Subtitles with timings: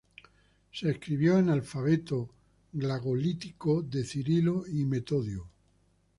[0.71, 2.27] Se escribió en alfabeto
[2.73, 5.47] glagolítico de Cirilo y Metodio.